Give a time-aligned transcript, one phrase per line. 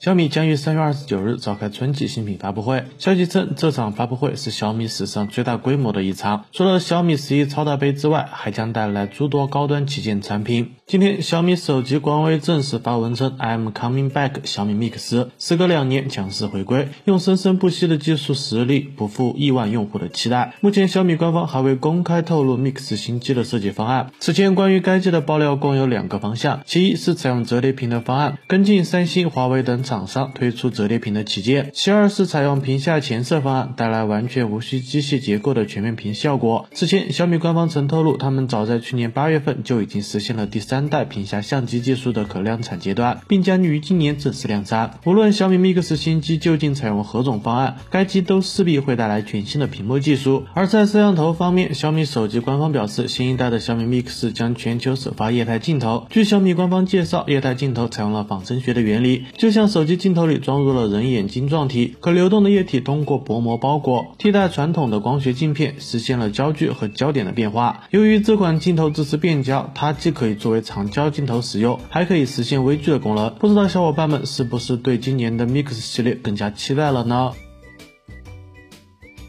[0.00, 2.84] 小米将于三月二十九日召开春季新品发布会。
[2.98, 6.44] 消息称，这场发布会是小米史上最大规模的一场。
[6.52, 10.74] 除了小米十一超大杯之外，还将带来诸多高端旗舰产品。
[10.86, 24.12] 今天，小米手机官微正式发文称：“I'm coming back，小米 Mix，时隔两年强势回归，用生生不息的技术实力不负亿万用户的期待。”目前，小米官方还未公开透露 Mix 新机的设计方案。
[24.20, 29.82] 此前，关于该机的爆料共有两个方向：其一是采用折叠屏的方案，跟进三星、华为等。
[29.88, 36.68] 厂商推出折叠屏的旗舰，其二是采用屏下前摄方案，带来完全无需机械结构的全面屏效果。
[36.74, 44.98] 此前，小米官方曾透露，他们早在去年八月份就已经实现了第三代屏下相机技术的可量产阶段，并将于今年正式量产。
[45.06, 50.44] 无论小米 Mix 新机究竟采用何种方案，该机都势必会带来全新的屏幕技术。
[50.52, 56.06] 而在摄像头方面，小米手机官方表示，新一代的小米 Mix 将全球首发液态镜头。
[56.10, 59.77] 据小米官方介绍，液态镜头采用了仿生学的原理，就像手。
[59.78, 67.84] 手机镜头里装入了人眼晶状体，可流动的液体通过薄膜包裹，替代传统的光学镜片，实现了焦距和焦点的变化。
[67.90, 73.32] 由于这款镜头支持变焦，它既可以作为长焦镜头使用，还可以实现微距的功能。
[73.38, 77.30] 不知道小伙伴们是不是对今年的 Mix 系列更加期待了呢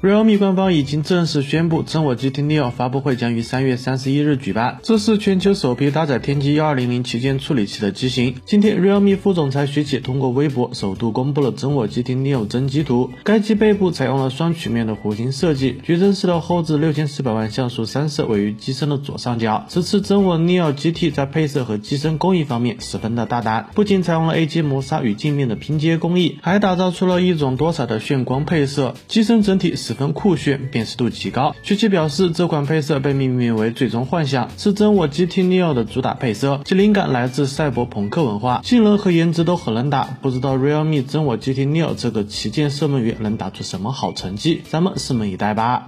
[0.00, 4.78] ？realme 官方已经正式宣布，真我 GT Neo 发布会将于三月三十一日举办。
[4.84, 8.36] 这是全球首批搭载天玑幺二零零旗舰处理器的机型。
[8.44, 13.10] 今天，realme 副总裁徐启通过微博首度公布了真我 GT Neo 真机图。
[13.24, 19.66] 该机背部采用了双曲面的弧形设计，矩阵式的后置六千四百万像素三摄位于机身的左上角。
[19.68, 28.94] 此次真我 Neo GT 在配色和机身工艺方面十分的大胆，不仅采用了 A G 磨砂与镜面的拼接工艺，还打造出了一种多彩的炫光配色。
[29.08, 29.74] 机身整体。
[29.88, 31.56] 十分酷炫，辨识度极高。
[31.62, 40.04] 曲奇表示，这款配色被命名为“最终幻想”，是真我 GT Neo 的主打配色，其灵感来自赛博朋克文化，性能和颜值都很能打。
[40.20, 45.86] 不知道 Realme 真我 GT Neo 这个旗舰射门员能打出什么好成绩，咱们拭目以待吧。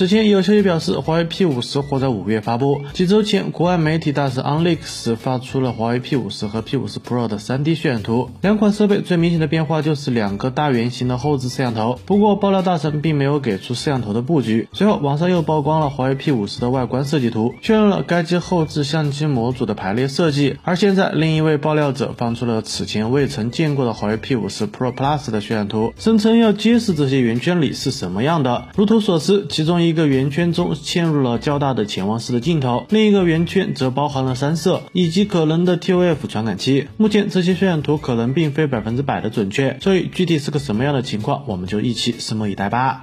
[0.00, 2.80] 此前有消息表示，华为 P 五十或在五月发布。
[2.94, 8.30] 几周前，国外媒体大使 o n l e x 发出了华为 P 五十和 P 五十 Pro 的 3D 渲染图。
[8.40, 11.98] 两款设备最明显的变化就是两个大圆形的后置摄像头。
[12.06, 14.68] 不过，爆料大神并没有给出摄像头的布局。
[14.72, 20.56] 随后，网上又曝光了华为 P 五十的外观设计图，确认了该机后置相机模组的排列设计。
[20.62, 28.68] 而现在，另一位爆料者放出了此前未曾见过的华为 P 五十 Pro Plus 的渲染图，声称要揭示这些圆圈里是什么样的。
[28.74, 29.89] 如图所示，其中一。
[29.90, 36.86] 一个圆圈中嵌入了较大的潜望式的镜头，另一个圆圈则包含了三色以及可能的 TOF 传感器。
[36.96, 43.02] 目前这些渲染图可能并非百分之百的准确，所以具体是个什么样的情况，我们就一起拭目以待吧。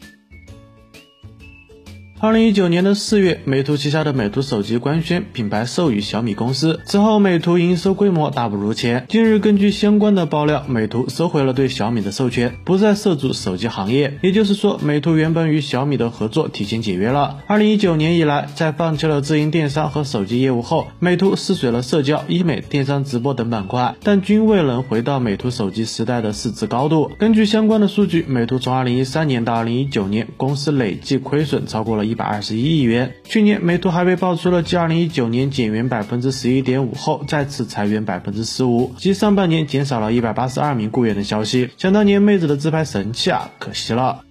[2.19, 6.79] 二零一九年的四月，美图旗下的美图手机官宣品牌授予小米公司。
[6.83, 9.05] 之后，美图营收规模大不如前。
[9.07, 14.17] 近日，根据相关的爆料，美图收回了对小米的授权，不再涉足手机行业。
[14.23, 17.37] 也就是说，美图原本与小米的合作提前解约了。
[17.45, 27.11] 二零一九年以来，在放弃了自营电商和手机业务后，美图试水了社交、医美、电商直播等板块，但均未能回到美图手机时代的市值高度。
[27.19, 32.06] 根据相关的数据，美图从二零一三年到二零一九年，公司累计亏损超过了。
[32.07, 33.13] 一百二十一亿元。
[33.23, 41.69] 去年，美图还被爆出了继二零一九年减员百分之十一点五后，再次裁员百分之十五，及上半年减少了一百八十二名雇员的消息。
[41.77, 44.23] 想当年，妹子的自拍神器啊，可惜了。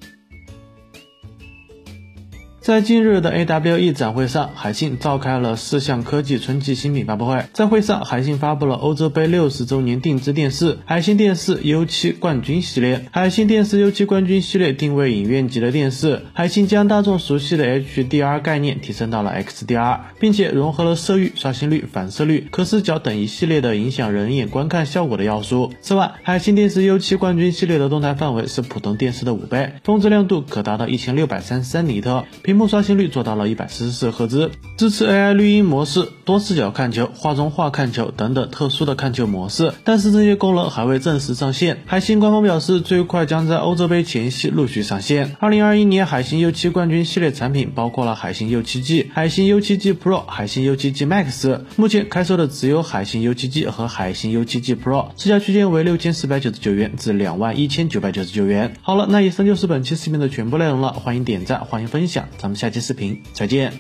[2.66, 7.44] 在近日的 AWE 展会上，海信召开了四项科技春季新品发布会。
[7.53, 13.06] 在会上，海信发布了欧洲杯六十周年定制电视——海信电视 U7 冠军系列。
[13.12, 25.72] 海信电视 U7 冠军系列定位影院级的电视，海信将大众熟悉的 HDR 概念提升到了 XDR，并且融合了色域、刷新率、反射率、可视角等一系列的影响人眼观看效果的要素。
[25.81, 32.56] 此外，海信电视 U7 冠军系列的动态范围是普通电视的五倍，峰值亮度可达到一千六百三十三尼特，屏。
[32.56, 39.75] 屏幕刷新率做到了一百四十四赫兹，支持 AI 绿茵模式、多视角看球、画中画看球等等特殊的看球模式。
[39.85, 41.82] 但是这些功能还未正式上线。
[41.85, 45.37] 海信官方表示，最快将在欧洲杯前夕陆续上线。
[45.38, 51.61] 二零二一年海信 U7 冠军系列产品包括了海信 U7G、海信 U7G Pro、海信 U7G Max。
[51.76, 58.73] 目前开售的只有海信 U7G 和海信 U7G Pro，售价区间为六千四百九十九元至两万一千九百九十九元。
[58.81, 60.94] 好了，那以上就是本期视频的全部内容了。
[60.94, 62.26] 欢迎点赞，欢迎分享。
[62.46, 63.72] 咱们下期视频再见。